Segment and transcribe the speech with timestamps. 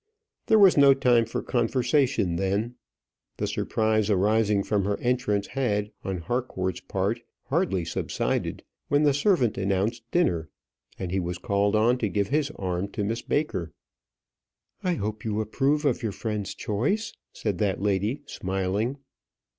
[0.47, 2.73] There was no time for conversation then.
[3.37, 9.59] The surprise arising from her entrance had, on Harcourt's part, hardly subsided, when the servant
[9.59, 10.49] announced dinner,
[10.97, 13.73] and he was called on to give his arm to Miss Baker.
[14.83, 18.97] "I hope you approve your friend's choice," said that lady, smiling.